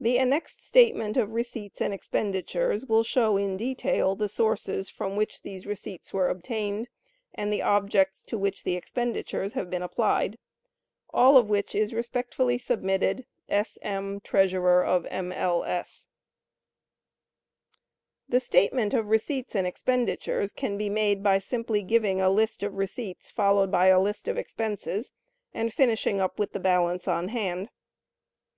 The 0.00 0.16
annexed 0.18 0.62
statement 0.62 1.18
of 1.18 1.32
receipts 1.34 1.82
and 1.82 1.92
expenditures 1.92 2.86
will 2.86 3.02
show 3.04 3.36
in 3.36 3.58
detail 3.58 4.16
the 4.16 4.26
sources 4.26 4.88
from 4.88 5.16
which 5.16 5.42
the 5.42 5.58
receipts 5.60 6.14
were 6.14 6.30
obtained, 6.30 6.88
and 7.34 7.52
the 7.52 7.60
objects 7.60 8.24
to 8.24 8.38
which 8.38 8.64
the 8.64 8.74
expenditures 8.74 9.52
have 9.52 9.68
been 9.68 9.82
applied. 9.82 10.38
All 11.10 11.36
of 11.36 11.50
which 11.50 11.74
is 11.74 11.92
respectfully 11.92 12.56
submitted. 12.56 13.26
S— 13.50 13.76
M—, 13.82 14.20
Treasurer 14.20 14.82
M. 15.10 15.30
L. 15.30 15.64
S. 15.64 16.08
The 18.30 18.40
"Statement 18.40 18.94
of 18.94 19.08
receipts 19.10 19.54
and 19.54 19.66
expenditures" 19.66 20.54
can 20.54 20.78
be 20.78 20.88
made, 20.88 21.22
by 21.22 21.38
simply 21.38 21.82
giving 21.82 22.18
a 22.18 22.30
list 22.30 22.62
of 22.62 22.76
receipts, 22.76 23.30
followed 23.30 23.70
by 23.70 23.88
a 23.88 24.00
list 24.00 24.26
of 24.26 24.38
expenses, 24.38 25.10
and 25.52 25.70
finishing 25.70 26.18
up 26.18 26.38
with 26.38 26.52
the 26.54 26.60
balance 26.60 27.06
on 27.06 27.28
hand. 27.28 27.68